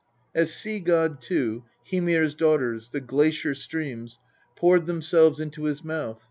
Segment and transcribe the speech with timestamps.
[0.33, 4.17] As sea god, too, Hymir's daughters, the glacier streams,
[4.55, 6.19] poured themselves into his mouth (st.